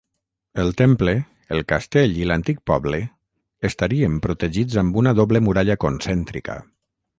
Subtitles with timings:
[0.61, 1.11] El temple,
[1.57, 3.01] el castell i l'antic poble
[3.71, 6.61] estarien protegits amb una doble muralla concèntrica.